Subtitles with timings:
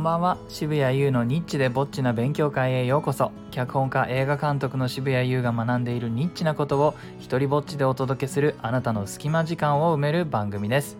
[0.00, 0.38] んばんは。
[0.48, 3.32] 渋谷優のニッチでぼっちな勉強会へようこそ。
[3.50, 10.96] 脚本家映画監督の渋谷優が学んでいるニッチなことを一人ぼっちでお届けするあなたの隙間時間を埋める番組です、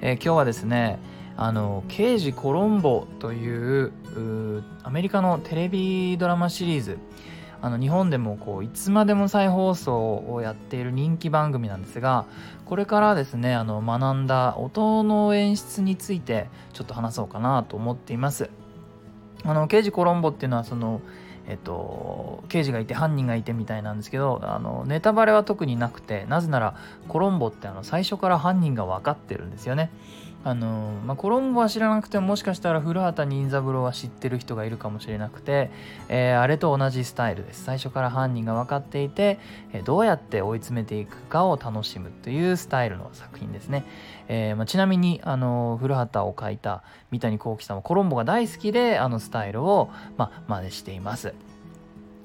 [0.00, 0.98] えー今日はですね
[1.36, 3.92] あの刑事コロンボという
[4.82, 6.98] アメリカのテレビドラマシリーズ
[7.62, 12.26] あの日本でもこういつまでも再放送をやっている人気番組なんですが
[12.66, 18.50] これからですねあの学んだ音の演出についてちょっと話そうかなと思っています。
[19.44, 21.00] あの刑事コロンボっていうのはその
[21.46, 26.76] えっと、刑事がいて犯人がいてみたいなんですけどあのネタバレは特になくてなぜなら
[27.08, 29.90] コロンボってあの最初から犯人が分かってるんですよね。
[30.44, 35.70] あのまあ、コロンボは知らなくてももしかしたら古畑任三郎は知ってる人がいるかもしれなくて、
[36.08, 37.62] えーあれと同じスタイルです。
[37.62, 39.38] 最初から犯人が分かっていて、
[39.72, 43.84] えどうやって追い詰めていくかを楽しむというスタイルの作品ですね、
[44.28, 51.34] えーまあ、ちなみにあの古畑を書いた三谷幸喜さんはコロンボが大好きであのスタイルを、まあ、真似しています。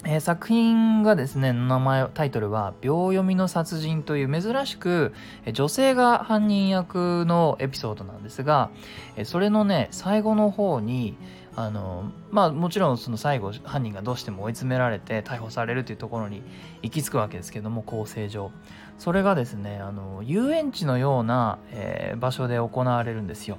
[0.05, 5.13] えー作品がですね名前タイトルは「秒読みの殺人」という珍しく
[5.45, 8.69] え女性が犯人役のエピソードなんですが
[9.15, 11.17] えそれのね最後の方に
[11.57, 16.43] あのまあもちろんその最後犯人がどうしても追い詰められて逮捕されるというところに
[16.83, 18.51] 行き着くわけですけども構成上。
[18.99, 23.57] それがですねあの遊園地のような、えー場所で行われるんですよ。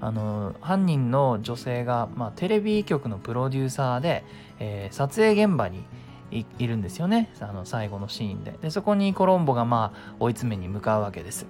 [0.00, 4.24] あの犯人の女性が、まあ、テレビ局のプロデューサーで、
[4.58, 5.84] えー撮影現場に
[6.32, 7.32] いいるんですよね。
[7.38, 8.58] あの最後のシーンで。
[8.60, 11.46] でそこにコロンボがまあ追い詰めに向かうわけです、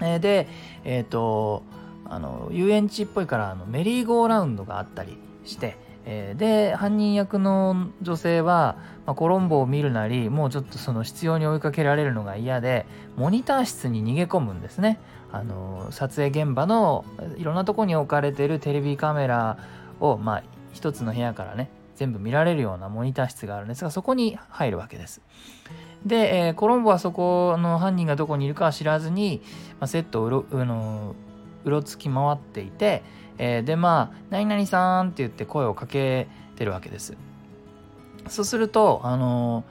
[0.00, 0.48] えーで
[0.82, 1.62] えっ、と
[2.08, 12.86] あの遊園地っぽいからあのメリーゴーラウンドがあったりして、えーで犯人役の女性は、まあ、コロンボを見るなりもうちょっとその執拗に追いかけられるのが嫌で
[13.16, 14.98] モニター室に逃げ込むんですね
[15.32, 17.04] あの撮影現場の
[17.36, 19.58] いろんなとこに置かれてるテレビカメラ
[20.00, 20.42] を、まあ、
[20.72, 25.20] 一つの部屋からね全部見られるようなモニター室があるんですがそこに入るわけです。
[26.06, 29.42] で、えーコロンボはそこの犯人がどこにいるかは知らずに、
[29.80, 31.16] まあ、セットをうろあの
[31.64, 33.02] うろつき回っていて、
[33.38, 37.16] えーでまあ「何々さん」って言って声をかけてるわけです。
[38.28, 39.64] そうするとあの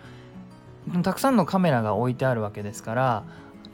[1.03, 3.24] たくさんのカメラが置いてあるわけですから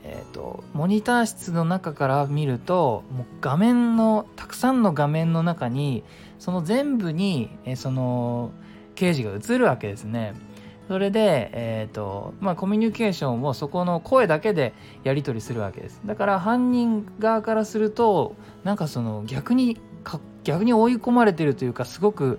[0.06, 6.04] えー、とモニター室の中から見るともう画面のたくさんの画面の中に
[6.38, 8.52] その全部に、えーその
[8.94, 10.34] 刑事が映るわけですね。
[10.88, 16.00] それで、えーとまあ、コミュニケーションをそこの声だけでやり取りするわけです。
[16.04, 18.34] だから犯人側からすると
[18.64, 19.80] なんかその逆に
[20.42, 22.38] 逆に追い込まれてるというかすごく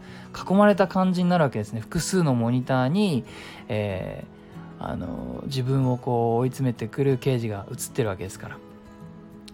[0.49, 1.81] 囲まれた感じになるわけですね。
[1.81, 3.25] 複数のモニターに、
[3.67, 4.35] えー
[4.77, 8.57] あの自分をこう追い詰めてくる刑事が映ってるわけですから。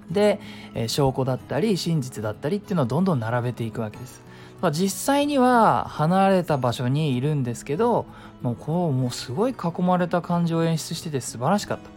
[0.09, 0.41] で、
[0.73, 4.21] えー証拠だったり真実だったりっていうのをどんどん並べていくわけです。
[4.61, 8.05] まあ、実際には離れた場所にいるんですけど
[8.41, 11.89] もうこうもうすごい囲まれた感じを演出してて素晴らしかった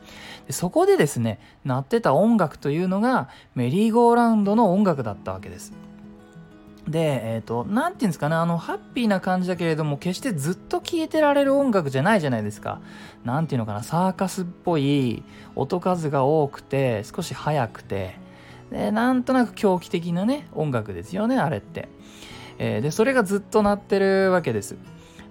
[0.47, 5.73] でそこでですね鳴ってた音楽というのがメリーゴーラウンドの音楽だったわけです
[6.89, 12.81] で、えっ、と、なんていうんですかね、あの、ハッピーな感じだけれども、決してずっと聴いてられる音楽じゃないじゃないですか。
[13.25, 15.23] なんていうのかな、サーカスっぽい、
[15.57, 18.17] 音数が多くて、少し速くて、
[18.71, 21.89] で、なんとなく狂気的なね、音楽ですよね、あれって。
[22.59, 24.77] えーで、それがずっと鳴ってるわけです。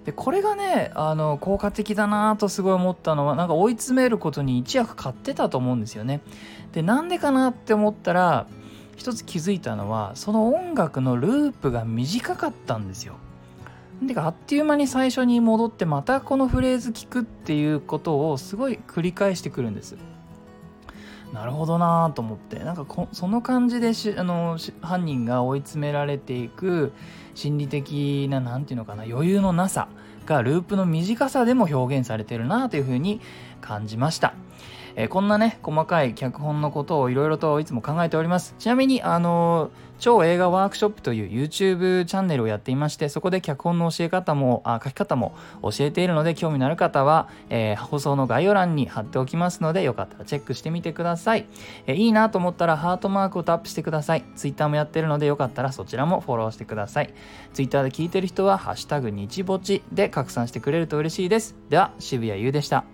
[0.04, 6.20] で、これがね、あの、効果的だなとすごい思ったのは、なんか追い詰めることに一役買ってたと思うんですよね。
[6.72, 8.46] で、なんでかなって思ったら、
[8.96, 13.14] 一つ気づいたのはその音楽のループが短かったんですよ。
[14.02, 19.96] でかあっという間に最初に戻ってまたこのフレーズ聞くっていうことをすごい繰り返してくるんです。
[21.34, 26.92] なるほどなと思ってなんかその感じでしあの犯人が追い詰められていく
[27.34, 29.88] 心理的な何て言うのかな余裕のなさ
[30.26, 33.20] がループの短さでも表現されてるなというふうに
[33.60, 34.34] 感じました。
[34.96, 38.54] えーこんなね、細かい脚本のことをいろいろといつも考えております。
[38.60, 51.46] ちなみに、あのー超映画ワークショップという YouTube チャンネルをやっていまして、そこで脚本の教え方も、あ書き方も教えているので、興味のある方は、えー放送の概要欄に貼っておきますので、よかったらチェックしてみてください。
[51.86, 54.24] えーいいなと思ったらハートマークをタップしてください。
[54.36, 57.14] Twitter もやってるので、よかったらそちらもフォローしてください。
[57.54, 61.56] Twitter で聞いてる人は、ハッシュタグ日ぼちで拡散してくれると嬉しいです。
[61.70, 62.93] では、渋谷優でした。